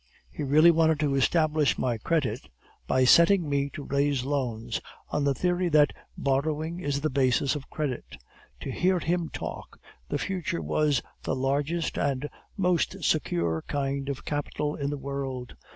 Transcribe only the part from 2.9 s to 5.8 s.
setting me to raise loans, on the theory